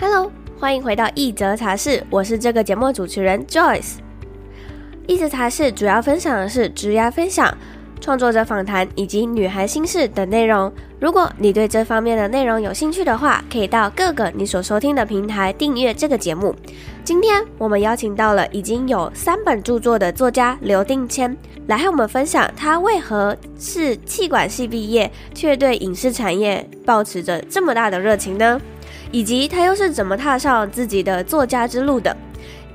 [0.00, 3.96] Hello，欢迎回到一则茶室，我是这个节目主持人 Joyce。
[5.06, 7.54] 一则茶室主要分享的是职涯分享、
[8.00, 10.72] 创作者访谈以及女孩心事等内容。
[10.98, 16.56] 如果你对这方面的内容有兴趣的话，可以到各个你所收听的平台订阅这个节目。
[17.04, 21.36] 今天我们邀请到了已经有三本著作的作家刘定谦，
[21.66, 28.58] 来和我们分享他为何是气管系毕业，却对影视产业抱持着这么大的热情呢？
[29.10, 32.16] 以及他又是怎么踏上自己的作家之路的？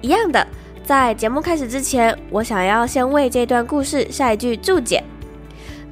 [0.02, 0.46] 一样的，
[0.84, 5.04] 在节目开始之前，我想要先为这段故事下一句注解：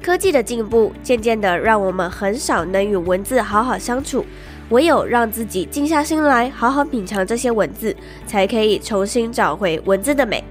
[0.02, 4.24] 科技的进步渐渐的让我们很少能与文字好好相处，
[4.68, 10.44] 唯有让自己静下心来，好好品尝这些文字，才可以重新找回文字的美。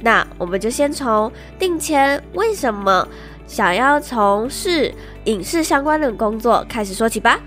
[0.00, 3.06] 那我们就先从定前为什么
[3.48, 7.40] 想要从事影视相关的工作开始说起吧。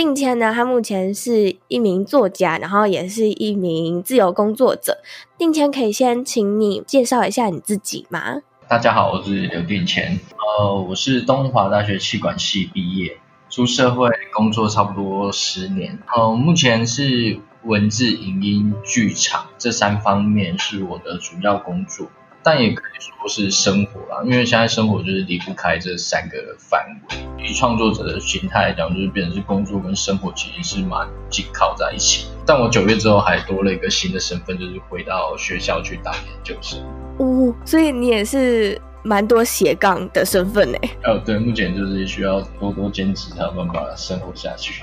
[0.00, 4.96] 定谦呢，他目前是一名作家，然后也是一名自由工作者。
[5.36, 8.40] 定谦，可以先请你介绍一下你自己吗？
[8.66, 13.18] 大家好，我是刘定谦，呃，我是东华大学企管系毕业，
[13.50, 22.06] 出社会工作差不多十年，呃，目前是文字、影音、剧场这三方面是我的主要工作。
[22.42, 27.16] 但也可以说是生活啦，因为现在生活就是离不开这三个范围。
[27.42, 32.26] 以创作者的形态来讲，就是变成是工作跟生活其实是蛮紧靠在一起。
[32.46, 36.80] 但我九月之后还多了一个新的身份，就是回到学校去当研究生。
[37.18, 40.78] 哦，所以你也是蛮多斜杠的身份呢？
[41.04, 44.82] 哦，对，目前就是需要多多兼职才有办法生活下去。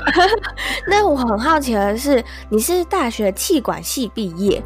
[0.88, 4.62] 那我很好奇的是，你是大学气管系毕业？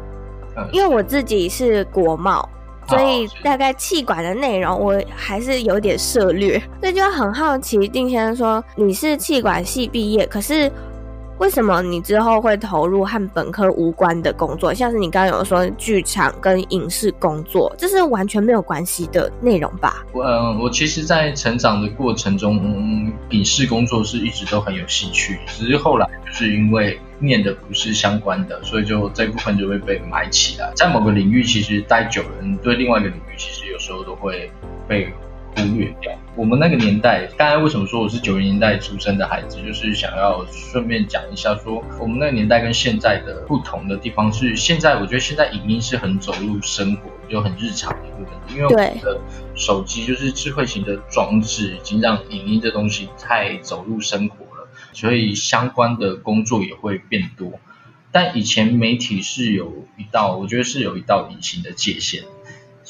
[0.71, 2.47] 因为我自己是国贸，
[2.87, 7.87] 所以大概气管的内容我还是有点涉猎，所以就很好奇。
[7.87, 10.71] 定谦说你是气管系毕业，可是
[11.41, 14.71] 为什么你之后会投入和本科无关的工作？
[14.71, 20.05] 像是你刚刚有说剧场跟影视工作，这是完全没有关系的内容吧？
[20.11, 26.99] 我嗯，我其实，在成长的过程中，影视工作是一直都很有兴趣，只是后来就是因为。
[27.23, 30.71] 念的不是相关的，所以就这部分就会被埋起来。
[30.75, 34.49] 在某个领域，其实待久了，你对另外一个领域，其实有时候都会
[34.87, 35.07] 被
[35.55, 36.11] 忽略掉。
[36.35, 49.19] 我们那个年代，刚才为什么说我是九零年代出生的孩子，就是想要顺便讲一下说，说我们那个年代跟现在的不同的地方是，现在我觉得现在影音是很走入生活，就很日常的一部分，因为我们的
[49.55, 54.69] 手机就是智慧型的装置，已经让影音这东西太走入生活了。
[54.93, 57.59] 所以相关的工作也会变多，
[58.11, 62.23] 但以前媒体是有一道，我觉得是有一道隐形的界限，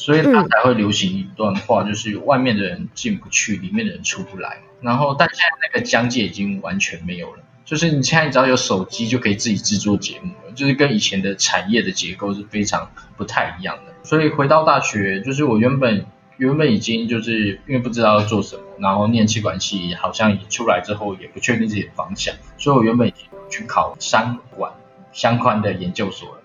[0.02, 4.58] 所以它才会流行一段话，就是外面的人进不去，里面的人出不来。
[4.82, 13.94] 然后，但现在那个疆界已经完全没有了，就是你现在只要有手机就可以自己制作节目了，就是跟以前的产业的结构是非常不太一样的。
[14.04, 16.06] 所以回到大学，就是我原本。
[16.38, 24.72] 原本已经就是因为不知道要做什么，然后念气管系，好像一出来之后也不确定自己的方向，所以我原本已经去考商管
[25.12, 26.41] 相关的研究所了。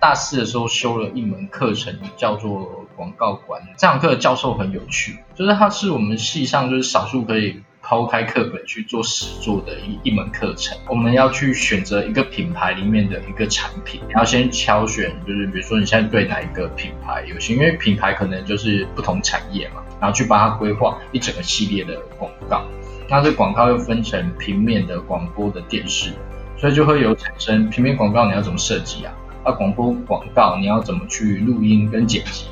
[0.00, 3.66] 大四的时候修了一门课程，叫做广告管理。
[3.76, 7.62] 这堂课的教授很有趣，就是他是我们系上就是少数可以。
[7.82, 22.64] 抛开课本去做实作的一一门课程，我们要去选择一个品牌里面的一个产品，你要先挑选，就是比如说你现在对哪一个品牌有兴趣，因为品牌可能就是不同产业嘛，然后去帮他规划一整个系列的广告。
[23.08, 26.12] 那这广告又分成平面的、广播的、电视，
[26.58, 29.12] 所以就会有产生平面广告你要怎么设计啊？
[29.42, 32.46] 啊，广播广告你要怎么去录音跟剪辑？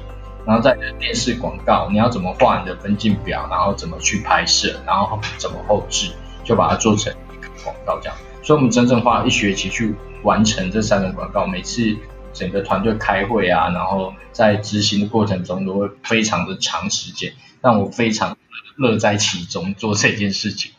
[0.46, 6.10] 然后在电视广告，你要怎么画你的分镜表，然后怎么去拍摄，然后怎么后置，
[6.42, 8.16] 就把它做成一个广告这样。
[8.42, 11.94] 所以我们真正花了一学期去完成这三个广告，每次
[12.32, 18.38] 整个团队开会啊，然后在执行的过程中都会非常的长时间，让我非常
[18.76, 20.72] 乐在其中做这件事情，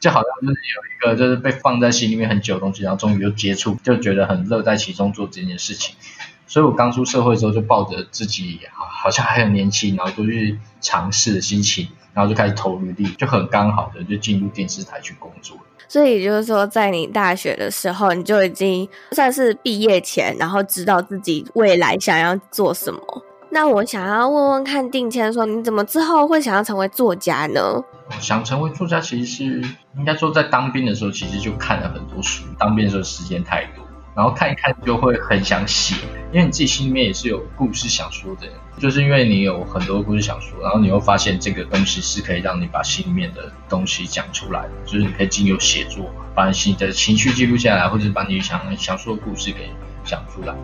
[0.00, 5.94] 就好像就是有一个就是被放在心里面很久的东西，然后终于又接触，就觉得很乐在其中做这件事情。
[6.46, 15.58] 所以我刚出社会的时候，就抱着自己好像还很年轻，然后就去尝试的心情，然后就开始投履历，就很刚好的就进入电视台去工作。
[15.88, 23.00] 所以就是说，在你大学的时候，你就已经算是毕业前，然后知道自己未来想要做什么。
[23.56, 27.82] 那我想要问问看，定谦说，你怎么之后会想要成为作家呢？
[28.20, 29.44] 想成为作家，其实是
[29.96, 32.44] 应该说在当兵的时候，其实就看了很多书。
[32.58, 33.82] 当兵的时候时间太多。
[34.14, 35.96] 然后看一看就会很想写，
[36.32, 38.46] 因为你自己心里面也是有故事想说的，
[38.78, 46.04] 就是因为你有很多故事想说，然后你会发现这个东西是可以让你把心里面的东西讲出来，就是你可以经由写作
[46.34, 49.70] 把你的情绪记录下来，或者把你想想说的故事给
[50.04, 50.54] 讲出来。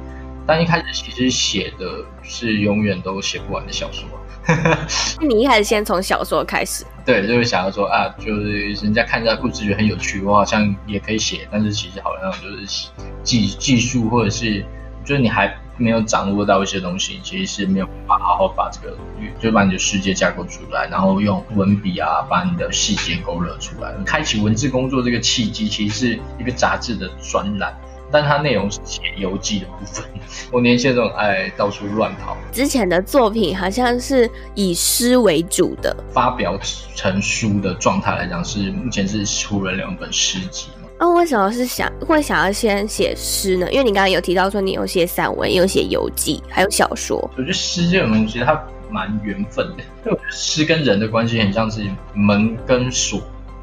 [0.47, 4.09] 但一开始其实写的是永远都写不完的小说。
[5.21, 12.89] 那你一开始先从小说开始，对，就是想要说啊，就是人家看这个故事觉得很有趣，我好像也可以写，但是其实好像就是
[13.23, 14.65] 技技术或者是
[15.05, 18.97] 就是你还没有掌握到一些东西，其实是没有办法好好把这个，
[19.39, 27.73] 就把你的世界架构出来，然后用文笔啊把你的细节勾勒出来，开启文字工作这个契机，其实是一个杂志的专栏。
[28.13, 30.05] 但它内容是写游记的部分。
[30.53, 32.37] 我年轻的时候爱到处乱跑。
[32.53, 36.59] 之前的作品好像是以诗为主的，发表
[36.95, 40.69] 成书的状态来讲，是目前是出了两本诗集。
[40.99, 43.67] 那、哦、为什么是想会想要先写诗呢？
[43.73, 47.19] 因为你刚刚有提到说你有写散文，有写游记，还有小说。
[47.37, 51.85] 我觉得诗这种东西它蛮缘分的，因为我觉得诗跟人的关系很像是
[52.15, 53.21] 门跟锁。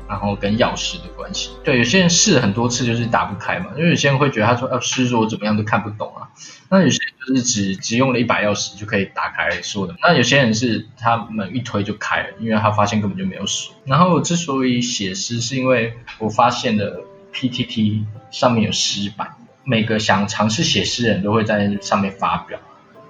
[0.10, 6.30] 然后跟钥匙的关系，对，有些人试很多次就是打不开嘛，因为有些人会觉得他说，要试说我怎么样都看不懂啊。
[6.68, 9.96] 那有些人就是只只用了一把钥匙就可以打开说的。
[10.02, 13.76] 那有些人是他们一推就开了，因为他发现根本就没有锁。
[13.86, 22.60] 然后之所以写诗，是因为我发现了 PTT 上面有诗版，每个想尝试写诗的人都会在上面发表，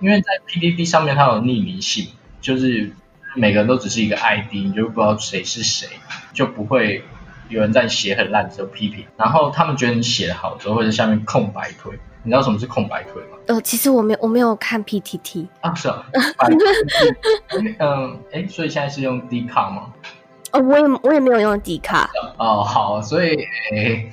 [0.02, 2.10] 因为在 PTT 上面它有匿名性，
[2.42, 2.92] 就是。
[3.36, 5.88] 每个人都只是一个 ID，你就不知道谁是谁，
[6.40, 7.04] 就不会
[7.50, 9.04] 有人在写很烂的时候批评。
[9.18, 11.92] 然后他们觉得你写的好之后，会在下面空白推。
[12.24, 13.38] 你知道什么是空白推吗？
[13.48, 16.06] 呃，其实我没有，我没有看 PTT 啊，是啊。
[17.80, 19.92] 嗯，哎，所以现在是用 D 卡吗？
[20.54, 22.10] 哦，我也我也没有用 D 卡。
[22.38, 23.36] 哦，好，所以
[23.74, 24.10] 诶，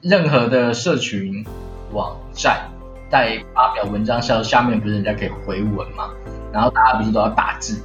[0.00, 1.44] 任何的社群
[1.92, 2.70] 网站
[3.10, 6.10] 在发表文章时，下面不是人家可以回文吗？
[6.52, 7.82] 然后大家不是都要打字？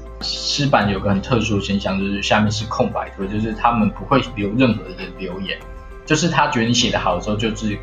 [0.56, 5.60] 诗版有个很特殊的现象，就是下面是空白推，就是他们不会留任何的留言，
[6.06, 7.78] 就是他觉得你写的好的时候就是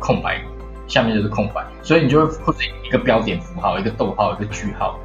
[0.00, 0.42] 空白，
[0.86, 4.98] 下面就是空白，所以你就会或者一个标点符号、一个逗号、一个句号，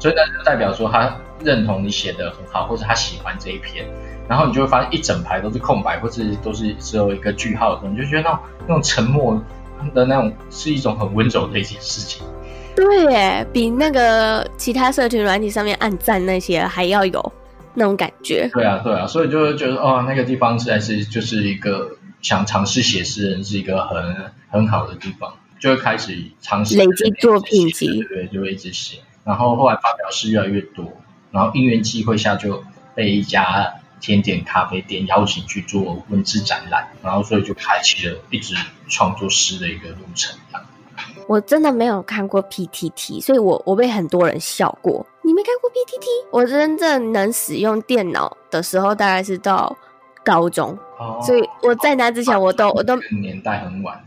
[0.00, 3.86] 所以那就代表说他认同你写的很好，或者他喜欢这一篇，
[4.28, 9.40] 然后你就会发现一整排都是空白，或者都是只有一个句号的时候，你就觉得那种那种沉默
[9.94, 12.26] 的那种是一种很温柔的一件事情。
[12.74, 17.32] 对耶，比那个其他社群软体上面按赞那些还要有
[17.74, 18.48] 那种感觉。
[18.52, 28.98] 对啊，对啊，所以就会觉得哦，那个地方实在是就是一个想尝试写诗人是一个很很好的地方，就会开始尝试累积作品集，对，对，就会一直写。
[29.24, 30.92] 然后后来发表诗越来越多，
[31.30, 32.62] 然后因缘机会下就
[32.94, 38.54] 被一家甜点咖啡店邀请去做文字展览，然后所以就开启了一直
[38.88, 40.36] 创作诗的一个路程。
[41.26, 45.04] 我真的没有看过 PTT，所以我我被很多人笑过。
[45.22, 46.06] 你没看过 PTT？
[46.30, 49.74] 我真正能使用电脑的时候，大概是到
[50.22, 53.98] 高中，哦、所以我在那之前，我都我都年代很晚。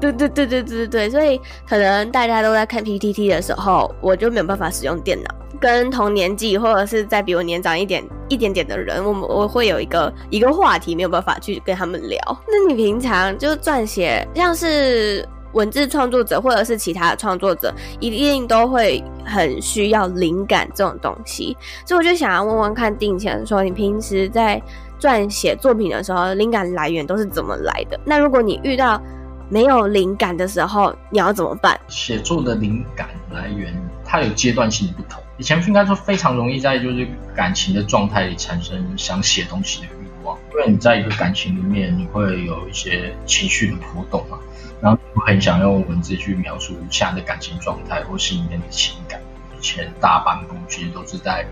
[0.00, 5.34] 对对对对对对对，所以可能大家都在看 PTT 的时候，我就没有办法使用电脑。
[5.60, 12.18] 跟同年纪或者是再比我年长一点一点点的人，我我会有一个一个话题没有办法去跟他们聊。
[12.46, 15.28] 那你平常就撰写，像是。
[15.52, 21.56] 文字创作者或者是其他的创作者，一定都会很需要灵感这种东西，
[21.86, 24.60] 所以我就想要问问看，定谦说，你平时在
[25.00, 27.98] 撰写作品的时候，灵感来源都是怎么来的？
[28.04, 29.00] 那如果你遇到
[29.48, 31.78] 没有灵感的时候，你要怎么办？
[31.88, 33.74] 写作的灵感来源，
[34.04, 35.22] 它有阶段性的不同。
[35.38, 44.36] 以前应该说非常容易在就是感情的状态里产生想写东西的欲望，因为你在一个感情里面，你会有一些情绪的波动嘛。
[44.80, 49.20] 然后我很想用文字去描述现在的感情状态或心里面的情感。
[49.58, 51.44] 以前大半部其实都是在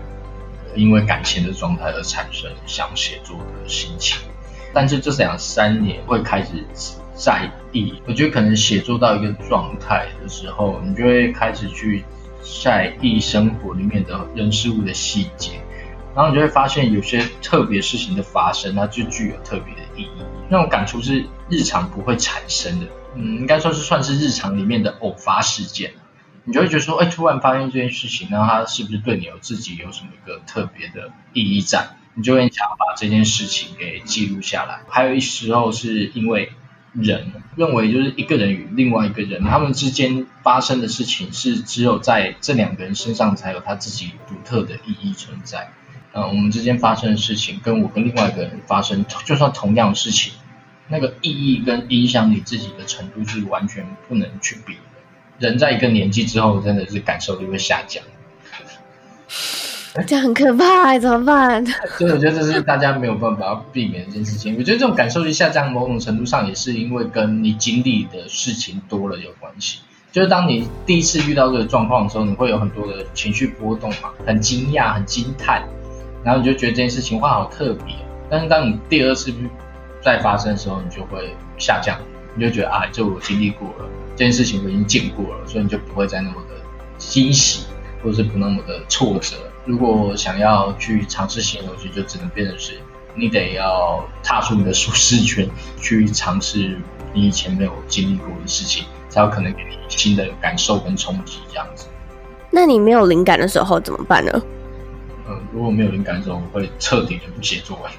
[0.75, 4.19] 因为感情的状态而产生想写作的心情，
[4.73, 6.63] 但是这两三年会开始
[7.15, 8.01] 在意。
[8.05, 12.05] 我觉得可能写作到一个状态的时候，你就会开始去
[12.63, 15.59] 在意生活里面的人事物的细节，
[16.15, 20.21] 然后你就会发现有些特别事情的发生，它就具有特别的意义。
[20.47, 22.85] 那种感触是日常不会产生的。
[23.17, 25.93] 嗯，应该说是算是日常里面的偶发事件，
[26.43, 31.89] 你就会觉得说，哎，突然发生这件事情，那它是不是对你有自己有什么一个特别的意义在？
[32.13, 34.81] 你就会想要把这件事情给记录下来。
[34.89, 36.51] 还有一时候是因为
[36.93, 45.73] 人认为，就是一个人与另外一个人，他们之间发生的事情是只有在这两个人身上才有他自己独特的意义存在。
[46.13, 50.33] 嗯，我们之间发生的事情，跟我跟另外一个人发生，就算同样的事情。
[50.89, 54.79] 那个意义跟影响你自己的程度是完全不能去比的。
[55.39, 58.03] 人在一个年纪之后，真的是感受力会下降。
[60.05, 61.65] 这样很可怕，怎么办？
[61.97, 64.55] 所以我觉得这是大家没有办法要避免的一件事情。
[64.55, 69.79] 我觉得这种感受力下降，某种程度上也是因为跟你经历的事情多了有关系。
[70.11, 75.63] 就是当你第一次遇到这个状况的时候，你会有很多的情绪波动嘛，很惊讶、很惊叹，
[76.23, 77.95] 然后你就觉得这件事情哇好特别。
[78.29, 79.33] 但是当你第二次
[80.07, 81.99] 再发生的时候，你就会下降，
[82.33, 83.85] 你就觉得啊，这我经历过了，
[84.15, 86.55] 这件事情我已经见过了，所以你就不会再那么的
[86.97, 87.65] 惊喜，
[88.01, 89.35] 或者是不那么的挫折。
[89.65, 92.79] 如果想要去尝试新东西，就只能变成是，
[93.15, 95.45] 你得要踏出你的舒适圈，
[95.81, 96.79] 去尝试
[97.13, 101.87] 你以前没有经历过的事情，才有可能给你新的感受跟冲击这样子。
[102.49, 104.31] 那你没有灵感的时候怎么办呢？
[105.27, 107.91] 嗯，如果没有灵感的时候，我会彻底的不写作文，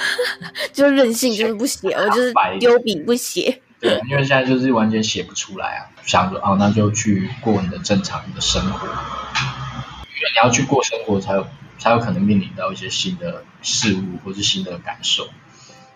[0.72, 3.60] 就任性，就是不写，我就是丢笔不写。
[3.80, 8.86] 对，因为现在就是完全写不出来啊，想说哦，那就去过你的正常的生活。
[8.86, 11.46] 你要去过生活，才有
[11.78, 15.28] 才有可能面临到一些新的事物或是新的感受。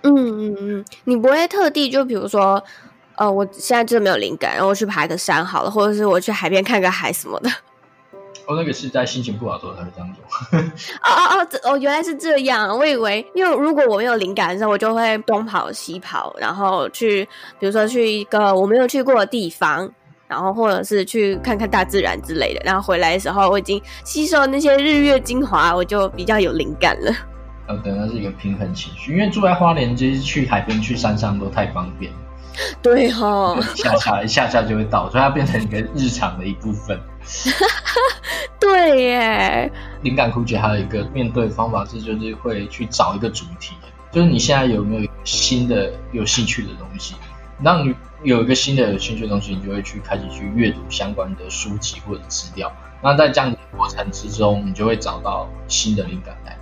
[0.02, 2.62] 嗯嗯嗯，你不会特地就比如说，
[3.14, 7.50] 呃，我现在真的没有灵感，然后我去爬个山好了，或者是我去海边看个海什么的。
[8.46, 10.58] 哦，那个是在心情不好的时候才会这样做。
[11.02, 12.76] 哦哦哦，哦，原来是这样。
[12.78, 17.24] 我以为，因为如果我没有灵感的时候，我就会东跑西跑，然后去，
[17.58, 19.90] 比如说去一个我没有去过的地方。
[20.28, 27.14] 然后或者是去看看大自然之类的，然后回来的时候我已经吸收那些日月精华，我就比较有灵感了。
[27.68, 32.10] 呃，对，那是一个平衡情绪，因为住在花莲，其实去海边、去山上都太方便。
[32.82, 36.98] 对哦，一下下一下下就会到，所以它变成一个日常的一部分。
[38.60, 43.74] 对耶，灵感枯竭还有一个面对的方法是，就是会去找一个主题，
[44.12, 47.14] 就是你现在有没有新的有兴趣的东西，
[47.62, 47.94] 让你。
[48.22, 52.72] 有一个新的有兴趣的东西，你就会去开始去阅读相关的书籍或者资料。
[53.02, 56.56] 那在这样的过程之中，你就会找到新的灵感来。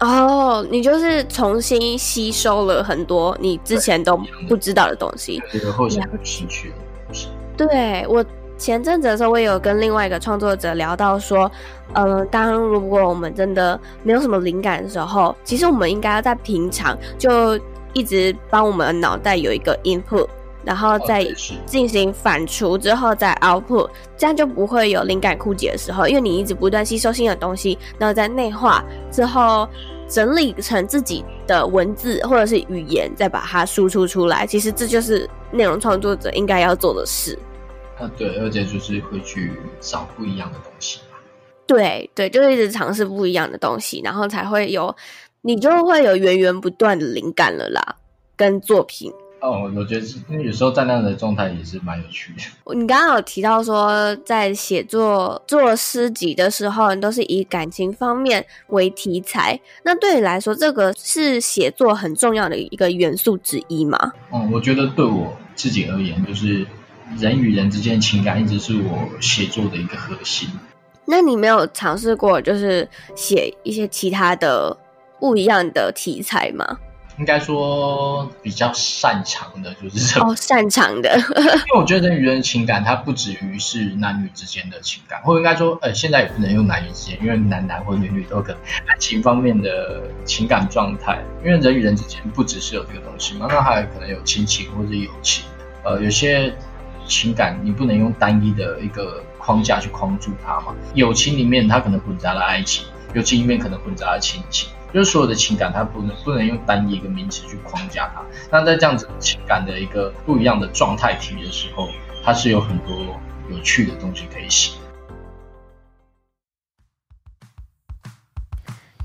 [0.00, 4.16] 哦，你就是重新吸收了很多你之前都
[4.48, 5.40] 不知道的东西。
[5.52, 6.74] 这个后续有兴趣的
[7.06, 7.28] 东西。
[7.54, 8.24] 对，我
[8.62, 11.50] 前阵子的时候，我也有跟另外一个创作者聊到说，
[11.94, 17.58] 呃，当如果我们真的没有什么灵感的时候，其实我们应该要在平常就
[17.92, 20.28] 一直帮我们的脑袋有一个 input。
[20.64, 21.24] 然后再
[21.66, 29.68] 进行反刍之后再 output，这样就不会有灵感枯竭的时候，因为你一直不断吸收新的东西，然后再内化之后
[30.08, 34.46] 整理成自己的文字或者是语言，再把它输出出来。
[34.46, 37.36] 其实这就是内容创作者应该要做的事。
[38.02, 40.98] 啊，对，而且就是会去找不一样的东西。
[41.68, 44.94] 对对，就一直尝试不一样的东西，然后才会有，
[45.42, 47.96] 你就会有源源不断的灵感了啦，
[48.36, 49.12] 跟作品。
[49.40, 52.42] 哦，我觉得因为有时候在那样的状态也是蛮有趣的。
[52.74, 59.58] 你刚刚有提到说，在写作做诗集的时候，你都是以感情方面为题材。
[59.84, 64.12] 那对你来说，这个是写作很重要的一个元素之一吗？
[64.32, 66.64] 嗯，我觉得对我自己而言，就是
[67.18, 70.48] 人与人之间的情感一直是我写作的一个核心。
[71.04, 74.76] 那你没有尝试过，就是写一些其他的
[75.18, 76.78] 不一样的题材吗？
[77.18, 88.56] 应该说比较擅长的就是这哦，擅长的， 因为我觉得人与人的情感它不止于是男女之间的情感，或应该说，呃，现在也不能用男女之间，因为男男或女女都可能
[88.86, 95.44] 感情方面的情感状态，因为人与人之间不只是有这个东西嘛，那还可能有亲情或者友情，
[95.84, 96.52] 呃，有些
[97.12, 104.70] 情感你不能用单一的一个框架去框住它嘛，友情里面它可能混杂了爱情，友情里面可能混杂了亲情。
[104.94, 108.22] 就是所有的情感，它不能不能用单一一个名词去框架它。
[108.50, 111.88] 那在这样子情感的一个不一样的状态体的时候，
[112.24, 112.96] 它是有很多
[113.50, 114.72] 有趣的东西可以写。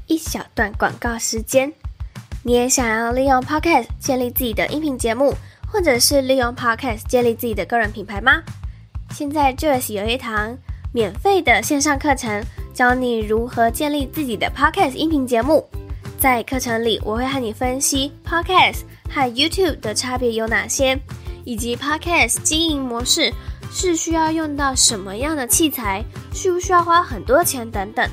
[0.08, 1.72] 一小段广告时间，
[2.44, 5.36] 你也想要利用 Podcast 建立自己的音频节目，
[5.72, 8.42] 或者是利用 Podcast 建立自己的个人品牌吗？
[9.12, 10.58] 现在 Joyce 有一堂
[10.94, 12.44] 免费的线上课程。
[12.74, 15.68] 教你如何建立自己的 Podcast 音频节目。
[16.20, 20.96] 在课程里，我会和你分析 Podcast 和 YouTube 的差别有哪些，
[21.44, 23.34] 以及 Podcast 经营模式
[23.72, 28.08] 是需要用到什么样的器材，需不需要花很多钱等等。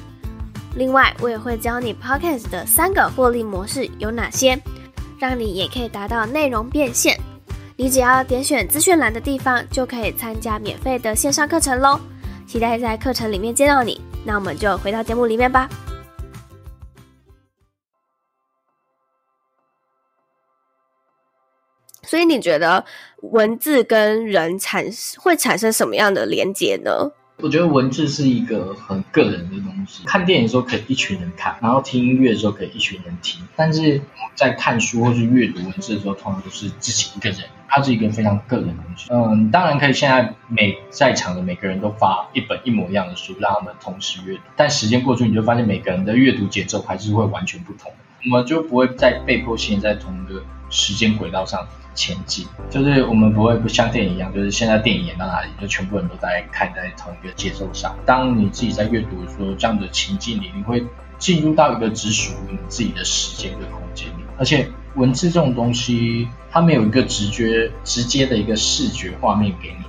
[0.75, 4.59] 另外，我也会教你 Podcast 的三个获利模式有哪些，
[5.19, 7.21] 让你也可以达到内容变现。
[7.77, 11.99] 你只要点选资讯栏的地方，就可以参加免费的线上课程喽。
[12.47, 14.01] 期待在课程里面见到你。
[14.25, 15.69] 那我们就回到节目里面吧。
[22.05, 22.85] 所以你觉得
[23.23, 24.85] 文字跟人产
[25.19, 27.11] 会产生什么样的连接呢？
[27.45, 30.03] 我觉得文字是一个很个人的东西。
[30.07, 33.43] 看电影的时候可以一群人看，然后听音乐的时候可以一群人听。
[33.55, 34.01] 但是
[34.35, 37.41] 在看书或是阅读文字的时候，通常都是自己一个人。
[37.69, 39.09] 它是一个非常个人的东西。
[39.11, 44.43] 嗯，当然可以，现在每在场的每个人都发一本一模一样的书，让他们同时阅读。
[44.57, 47.93] 但时间过去，你就发现每个人的阅读节奏还是会完全不同。
[48.25, 50.43] 我们就不会再被迫陷在同一个
[50.75, 51.65] 时间轨道上
[51.95, 57.95] 前进，就是我们不会不像电影一样，就是现在电影演到哪里，就全部人都在看在同一个节奏上。
[58.05, 60.85] 当你自己在阅读的时候，这样的情境里，你会
[61.17, 64.25] 进入到一个只属于你自己的时间跟空间里。
[64.37, 69.85] 而且文字这种东西，它没有一个直觉、直接的一个视觉画面给你，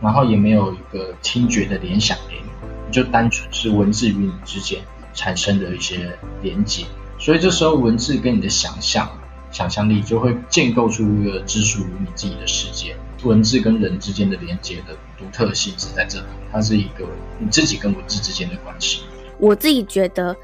[0.00, 4.80] 然后也没有一个听觉的联想给你，你就单纯是文字与你之间
[5.12, 6.84] 产生的一些连接。
[7.18, 9.10] 所以这时候文字跟你的想象、
[9.50, 12.96] 想象力就会建构出一个只属于你自己的世界。
[13.24, 17.04] 文字跟人之间的连接的独特性是在这里，它是一个
[17.38, 19.02] 你自己跟文字之间的关系。
[19.40, 20.36] 我自己觉得，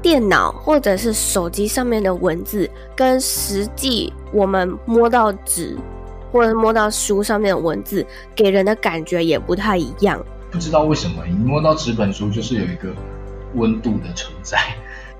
[0.00, 5.76] 电脑或者是手机上面的文字，跟实际我们摸到纸
[6.30, 10.22] 或者摸到书上面的文字，给人的感觉也不太一样。
[10.50, 12.94] 不知道为什么，你摸到纸本书就是有一个
[13.54, 14.58] 温度的存在。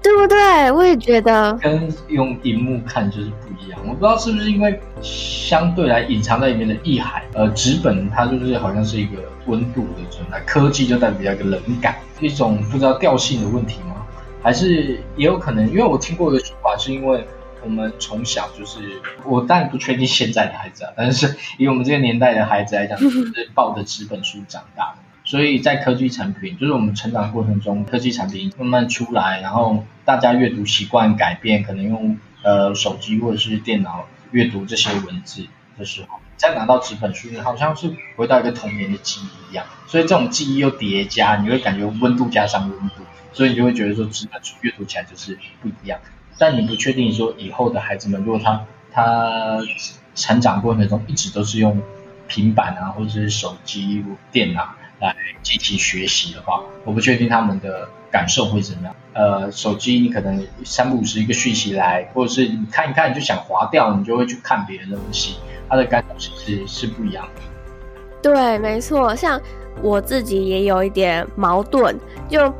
[0.02, 0.70] 对不对？
[0.72, 3.78] 我也觉得跟用荧幕看就是不一样。
[3.84, 14.04] 我不知道是不是因为相对来隐藏在里面的意涵，呃，纸本它就是好像是一个温度的存在，科技就代表一个冷感，一种不知道调性的问题吗？
[14.42, 17.24] 还是也有可能，因为我听过一个说法，是因为
[17.62, 18.80] 我们从小就是，
[19.24, 25.01] 我当然不确定现在的孩子啊，但是以我们这个年代的孩子来讲，就是抱着纸本书长大的。
[25.24, 35.46] 所以在科技产品，就是我们成长过程中，科技产品慢慢出来，然后大家阅读习惯改变，可能用呃手机或者是电脑阅读这些文字
[35.78, 39.64] 的时候，再拿到纸本书，好像是回到一个童年的记忆一样。
[39.86, 43.02] 所以这种记忆又叠加，你会感觉温度加上温度，
[43.32, 46.00] 所以你就会觉得说纸本书阅读起来就是不一样。
[46.36, 49.58] 但你不确定说以后的孩子们，如果他他
[50.16, 51.80] 成长过程中一直都是用
[52.26, 54.74] 平板啊，或者是手机、电脑。
[55.08, 58.94] 来进行学习的话，我不确定他们的感受会怎么样。
[59.14, 65.36] 呃，手机你可能三不五时一个讯息来，或者是你看一看你就想划掉，你就会去看别人的东西，
[65.68, 67.42] 它的感受其实是不一样的。
[68.22, 69.38] 对，没错，像
[69.82, 71.94] 我自己也有一点矛盾，
[72.28, 72.54] 就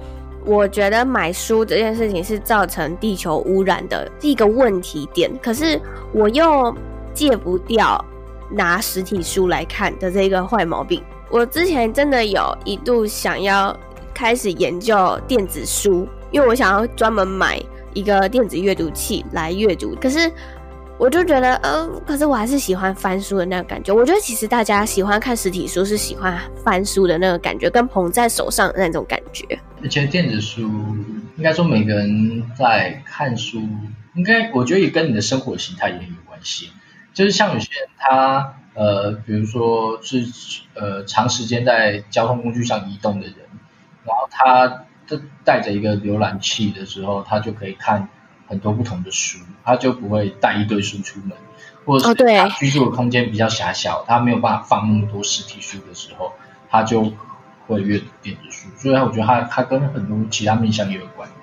[0.44, 5.81] 我觉得买书这件事情是造成地球污染的一个问题点，可是
[6.12, 6.76] 我又
[7.14, 8.05] 戒不掉
[8.50, 11.02] 拿实体书来看的这个坏毛病。
[11.33, 13.75] 我之前真的有一度想要
[14.12, 17.59] 开始研究电子书，因为我想要专门买
[17.95, 19.97] 一个电子阅读器来阅读。
[19.99, 20.31] 可是
[20.99, 23.95] 我就觉得，嗯、可是我还是喜欢翻书的那个感觉。
[23.95, 29.59] 我觉得其实大家喜欢看实体书，是喜欢翻书的那个感觉，跟捧在手上的那种感觉。
[29.83, 30.61] 而且电子书，
[31.38, 33.59] 应该说每个人在看书，
[34.16, 36.71] 应该我觉得也跟你的生活形态也有关系。
[37.14, 38.59] 就是像有些人他。
[38.74, 40.24] 呃，比如说是
[40.74, 43.37] 呃长时间在交通工具上移动的人，
[44.04, 44.85] 然后他
[45.44, 48.08] 带着一个浏览器的时候，他就可以看
[48.48, 51.37] 很多不同的书，他就不会带一堆书出门，
[51.85, 56.32] 或者是他居住的空间比较狭小，他没有办法放那么多实体书的时候，
[56.70, 57.12] 他就
[57.66, 58.68] 会阅读电子书。
[58.78, 61.42] 所以，我觉得他他跟很多其他面向也有关联。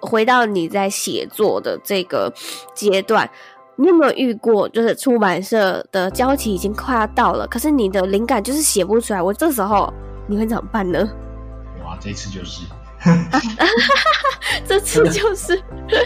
[0.00, 2.32] 回到你在写作的这个
[2.74, 3.30] 阶段。
[3.76, 9.92] 你有没有遇过，就是出版社的交期已经快要到了，可是你的灵感就是写不出来，我这时候
[10.26, 11.08] 你会怎么办呢？
[11.84, 12.66] 哇，这次就是，
[14.66, 15.56] 这次就是，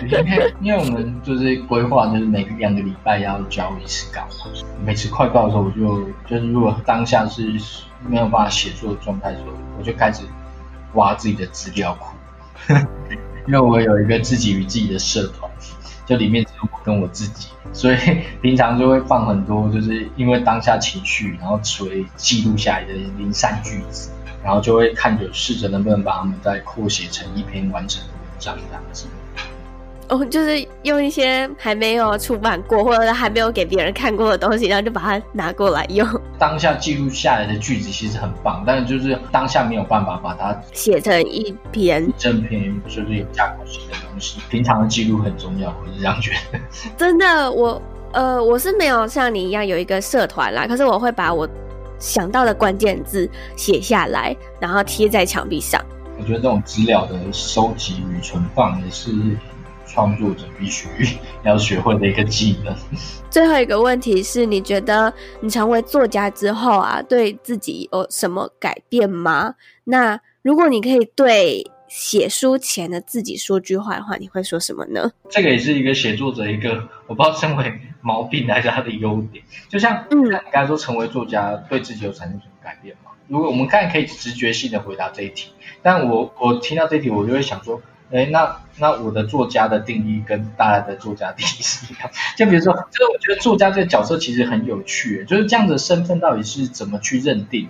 [0.09, 4.27] 因为因为我们就是规划，就是每两个礼拜要交一次稿，
[4.85, 7.43] 每次快报的时候，我就就是如果当下是
[8.07, 10.23] 没有办法写作的状态的时候，我就开始
[10.95, 12.17] 挖自己的资料库，
[13.47, 15.46] 因为我有一个自己与自己的社团。
[16.07, 17.97] 就里面只有我跟我自己，所以
[18.41, 24.11] 平常就会放很多，就是因为当下情绪，然后所以记录下来的零散句子，
[24.43, 29.07] 然后就会看着试着能不能把它们再扩写成一篇完整的文章这样子。
[30.09, 36.07] 哦，就是用一些还没有出版过或者还没有给别人看过的东西，然后就把它拿过来用。
[36.39, 44.39] 当下记录下来的句子其实很棒，但是就是当下没有办法把它写成一篇正篇，就是有架构性的东西。
[44.49, 46.61] 平常的记录很重要，我是这样觉得。
[46.97, 51.49] 真的，我呃，我是没有像你一样有一个社团啦，可是我会把我
[51.99, 55.85] 想到的关键字写下来，然后贴在墙壁上。
[56.17, 59.11] 我觉得这种资料的收集与存放也是。
[59.97, 60.87] 创作者必须
[61.43, 62.77] 要学会的一个技能。
[63.31, 69.55] 最后一个问题是你觉得你成为作家之后啊，对自己有什么改变吗？
[69.85, 75.11] 那如果你可以对写书前的自己说句话的话，你会说什么呢？
[75.31, 79.43] 这个也是一个写作者一个我不知道称为毛病还是他的优点。
[79.71, 83.13] 就像嗯，你刚才说成为作家对自己有产生什么改变吗？
[83.29, 85.51] 如果我们看可以直觉性的回答这一题，
[85.83, 92.11] 但我我听到这一题，我就会想说，哎，那那我的作家的定义跟大家的作家定义是一样。
[92.37, 97.69] 就比如说，就是我觉得作家这个角色其实很有趣，就是这样的身份到底是怎么去认定？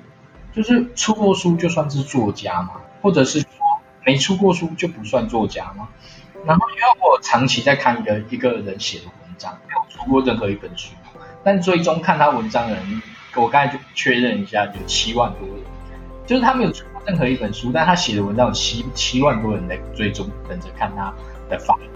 [0.54, 2.72] 就是出过书就算是作家吗？
[3.02, 3.48] 或者是说
[4.04, 5.88] 没出过书就不算作家吗？
[6.44, 10.94] 然后因为我长期在看一个一个人写的文章，没有出过任何一本书，
[11.42, 13.02] 但最终看他文章的人。
[13.38, 15.58] 我刚才就确认一下，有七万多人，
[16.26, 21.14] 就是他没有出过任何一本书，但他写的文章有七七万多人在追踪，等着看他
[21.48, 21.88] 的发言。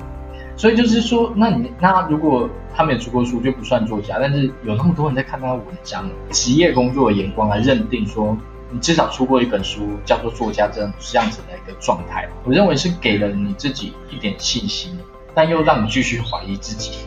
[0.56, 8.36] 所以就是说，那你那如果他没有出过书，就不算作家，但是有那么多人在看他的文章，职业工作的眼光来认定说，
[8.70, 14.96] 你至少出过一本书，叫做作家这样这样子的一个状态，我认为是给了你自己一点信心，
[15.34, 16.98] 但又让你继续怀疑自己。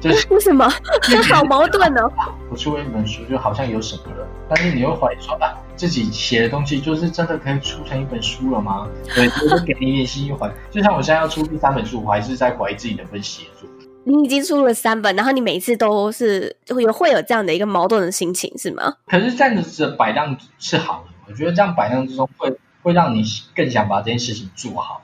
[0.00, 0.68] 就是为什么？
[1.32, 2.34] 好矛盾呢、哦？
[2.50, 8.86] 我出了一本书，就好像有什么了，但是你又怀疑说啊，自己写的东西就是真的可以出成一本书了吗？
[9.14, 10.50] 对，就是给你一点信心怀。
[10.70, 13.68] 就像我现在要出第三本书，我还是在怀疑自己能不能写作。
[14.04, 18.94] 你已经出了三本，然后你每一次都是会有会有这样的一个矛盾的心情，是吗？
[19.06, 25.02] 可是这样子的摆荡是好的，我觉得这样摆荡之中会会让你更想把这件事情做好。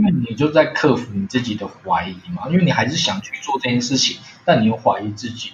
[0.00, 5.52] 因为你就在克服你自己的怀疑嘛，因为你还是想去做这件事情，但你又怀疑自己。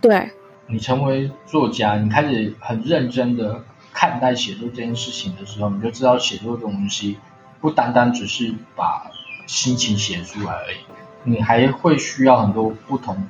[0.00, 0.32] 对，
[0.66, 7.18] 你成为作家，你开始很认真的看待写作这件事情的时候，你就知道写作这种东西
[7.60, 9.10] 不单单只是把
[9.46, 10.76] 心情写出来而已，
[11.22, 13.28] 你还会需要很多不同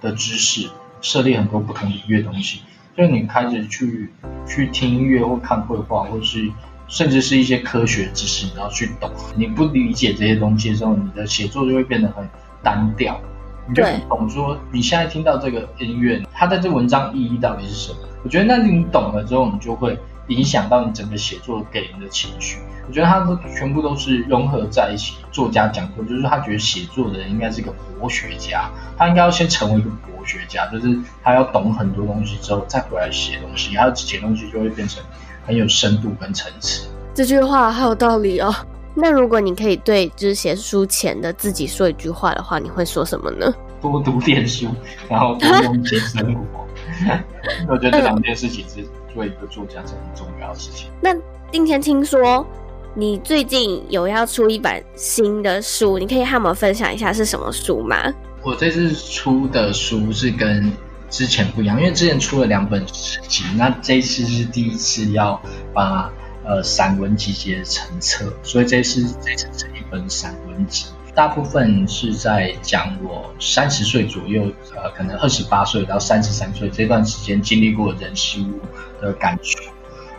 [0.00, 0.70] 的知识，
[1.02, 2.62] 涉猎很多不同领域的东西。
[2.96, 4.10] 所以你开始去
[4.46, 6.50] 去听音乐或看绘画，或是。
[6.88, 9.10] 甚至是一些科学知识，你要去懂。
[9.36, 12.26] 你不理解这些东西的时候，你的写作就会变得很
[12.62, 13.20] 单调。
[13.68, 17.98] 你就不懂说，你现在听到这个音乐，它在这文章意义到底是什么？
[18.24, 19.98] 我觉得，那你懂了之后，你就会
[20.28, 22.58] 影响到你整个写作给人的情绪。
[22.86, 25.16] 我觉得它都全部都是融合在一起。
[25.30, 27.70] 作家讲过，就是他觉得写作的人应该是一个
[28.00, 35.02] 博学家，他应该要先成为一个博学家，就是他要懂很多东西之后再回来写东西，他写东西就会变成。
[35.48, 38.54] 很有深度跟层次，这句话好有道理哦。
[38.94, 43.50] 那如果你可以对就是写书前的自己说一句话的话，你会说什么呢？
[43.80, 44.66] 多读点书，
[45.08, 46.66] 然后多用些生活。
[47.66, 50.90] 我觉得这两件事情是做一个作家是很重要的事情。
[51.00, 51.16] 那
[51.50, 52.46] 今天听说
[52.94, 57.96] 你最近有要出一本新的书，你可以和我们分享一下是什么书吗？
[58.42, 60.70] 我这次出的书是跟。
[61.10, 65.40] 之前不一样，因为之前出了两本诗集，那这一次是第一次要
[65.72, 66.12] 把
[66.44, 78.60] 呃散文集结成册，所以这次这次是一本散文集，大部分是在讲我三十岁左右，呃，可能二十八岁到三十三岁这段时间经历过人事物
[79.00, 79.58] 的感触，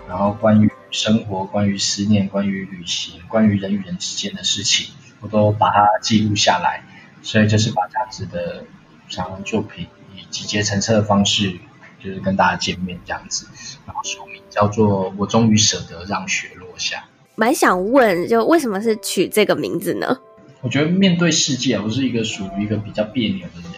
[0.08, 4.88] 然后关于生活、关于思念、关于旅行、关于人与人之间的事情，
[5.21, 6.84] 我都把它记录下来，
[7.21, 8.63] 所以就是把这样子的
[9.08, 9.88] 散文作品。
[10.30, 11.58] 集结成册的方式，
[12.00, 13.48] 就是跟大家见面这样子。
[13.86, 16.98] 然后书名叫做《我终于舍得让雪落下》。
[17.36, 20.20] 蛮想问，就为什么是取这个名字呢？
[20.62, 23.72] 我觉得面对世界，我是一个属于一个比较别扭的人。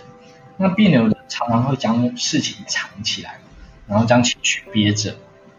[0.57, 3.39] 那别扭的常常会将事情藏起来，
[3.87, 5.15] 然后将情绪憋着，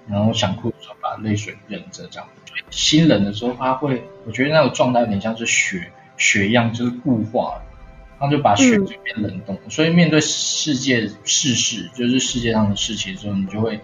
[0.09, 2.29] 然后想哭的时候把泪水忍着，这样。
[2.71, 7.63] 心冷的时候，他会，我觉得那个状态有点像是雪雪一样，就是固化了。
[8.23, 13.81] 他就把血就变冷冻，所以面对世界世事，就是世界上的事情的时候，你就会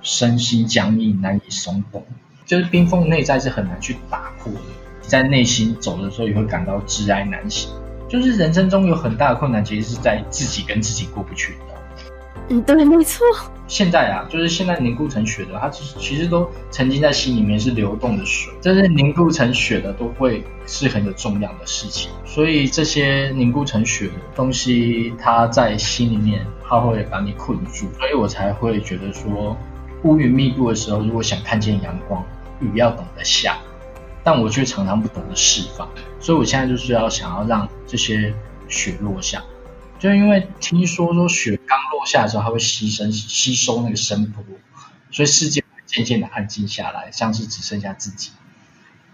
[0.00, 2.06] 身心僵硬，难以松动。
[2.46, 4.60] 就是冰封内在是很难去打破的，
[5.02, 7.68] 在内心走的时候也会感到挚爱难行。
[8.08, 11.54] 就是人生中有很大的困难，其实是在自己跟自己过不去。
[12.52, 13.24] 嗯，对，没错。
[13.68, 22.10] 现在啊，就是现在凝固成雪的，它其实其实都曾经在心里面是流动的水，但是凝固成雪的都会是很有重量的事情。
[22.24, 27.86] 所以这些凝固成雪的东西，它在心里面，它会把你困住。
[27.96, 29.56] 所以我才会觉得说，
[30.02, 32.24] 乌云密布的时候，如果想看见阳光，
[32.58, 33.58] 雨要懂得下，
[34.24, 35.88] 但我却常常不懂得释放。
[36.18, 38.34] 所以我现在就是要想要让这些
[38.66, 39.40] 雪落下。
[40.00, 44.44] 就因为听说说雪刚落下的时候，它会吸收吸收那个声波，
[45.12, 48.32] 所以世界会渐渐的安静下来，像是只剩下自己。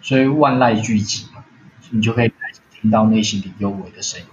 [0.01, 1.45] 所以万籁俱寂嘛，
[1.91, 4.27] 你就可以开始听到内心里幽微的声音。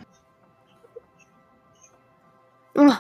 [2.76, 2.96] 嗯，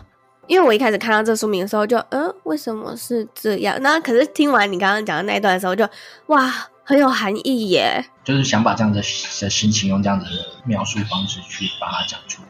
[0.47, 3.81] 因为我一开始看到这书名的时候就，就嗯，为什么是这样？
[3.81, 5.93] 那可是听完你刚刚讲的那一段的时候就，就
[6.27, 6.51] 哇，
[6.83, 8.05] 很有含义耶。
[8.25, 10.31] 就是想把这样的的心情用这样子的
[10.65, 12.47] 描述方式去把它讲出来。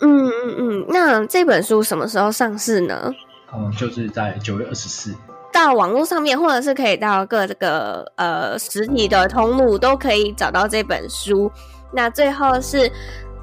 [0.00, 3.12] 嗯嗯嗯，那这本书什么时候上市呢？
[3.54, 5.14] 嗯，就是在九月二十四。
[5.52, 11.50] 到网络上面，或者是可以到各这个呃实体的通路，都可以找到这本书。
[11.92, 12.90] 那最后是。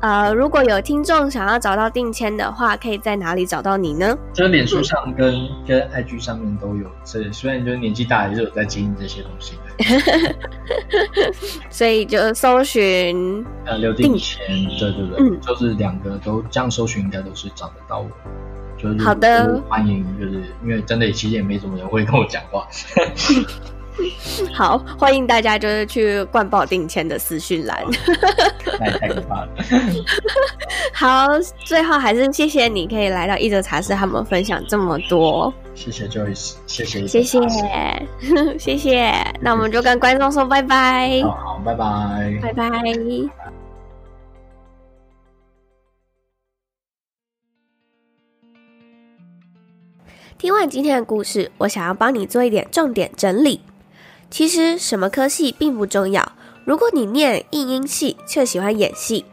[0.01, 4.15] 呃，如果有听众想要找到定签的话，可以在哪里找到你呢？
[4.33, 10.35] 就是脸书上跟、嗯、跟 IG 上面都有，所以虽然就是年纪大，也是有在经营这些东西的。
[11.69, 14.45] 所以就搜寻呃刘定签，
[14.79, 18.09] 对对对，嗯、就是两个都这样搜寻，应该都是找得到我。
[18.77, 22.67] 就是好的，欢迎，就是因为真的其实也没什么人会跟我讲话。
[24.53, 27.83] 好，欢迎大家就是去灌爆定谦的私讯栏，
[28.79, 29.49] 那也太可怕了。
[30.93, 31.27] 好，
[31.63, 35.53] 最后还是谢谢你可以来到一则茶室，和我们分享这么多。
[35.73, 37.41] 谢谢 Joyce，谢谢，谢谢，
[38.57, 39.13] 谢谢。
[39.41, 41.21] 那我们就跟观众说拜拜。
[41.23, 42.69] 好，好，拜拜，拜拜。
[50.37, 53.61] 听完今天的故事，我想要帮你做一点重点整理。
[54.35, 56.33] 其实什么科系并不重要。
[56.65, 59.23] 如果你念应音系却喜欢演戏，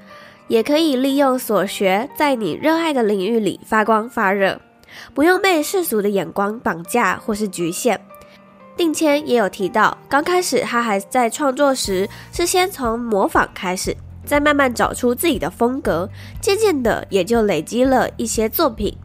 [0.46, 4.60] 也可以利用所学，在你热爱的领域里发光发热，
[5.12, 8.00] 不用被世俗的眼光绑架或是局限。
[8.76, 16.08] 定谦也有提到，刚开始他还在创作时，是先从模仿开始，再慢慢找出自己的风格，
[16.40, 18.96] 渐渐的也就累积了一些作品。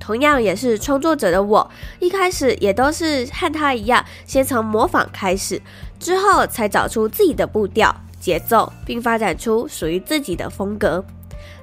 [0.00, 5.60] 同样也是创作者的我，一开始也都是和他一样，先从模仿开始，
[6.00, 11.04] 之后才找出自己的步调、节奏，并发展出属于自己的风格。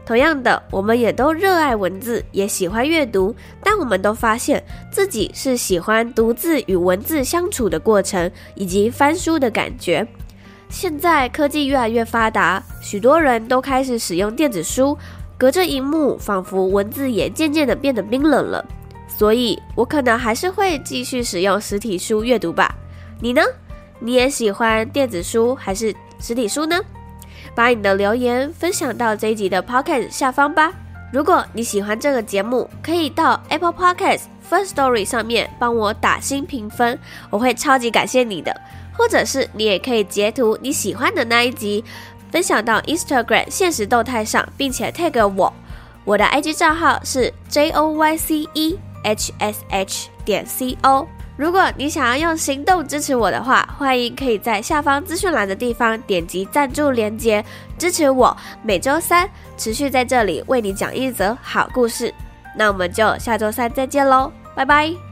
[0.05, 10.07] 同样的，我们也都热爱文字，也喜欢阅读，但我们都发现自己是喜欢独自与文字相处的过程，以及翻书的感觉。
[10.69, 14.97] 现在科技越来越发达，许多人都开始使用电子书。
[15.37, 18.65] 隔着荧幕，仿佛文字也渐渐的变得冰冷了，
[19.07, 22.75] 所以我可能还是会继续使用实体书阅读吧。
[23.21, 23.41] 你呢？
[23.99, 26.79] 你也喜欢电子书还是实体书呢？
[27.55, 30.71] 把你的留言分享到这一集的 Podcast 下方吧。
[31.11, 38.55] 如果你喜欢这个节目，可以到 Apple Podcast First Story 上面帮我打星评分，我会超级感谢你的。
[38.97, 41.83] 或者是你也可以截图你喜欢的那一集。
[42.37, 45.51] 分享到 Instagram 现实动态上，并且 tag 我，
[46.05, 48.45] 我的 IG 账号是 joyce
[49.03, 51.07] H S H 点 co。
[51.35, 57.43] 如果你想要用行动支持我的话，欢迎可以在下方资讯栏的地方点击赞助连接，
[57.75, 62.13] 支持我每周三持续在这里为你讲一则好故事。
[62.55, 65.06] 那我们就下周三再见喽，拜拜。